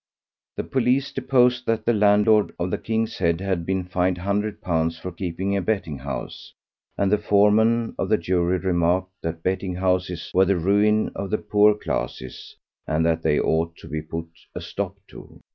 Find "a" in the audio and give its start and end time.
4.17-4.21, 5.55-5.61, 14.55-14.61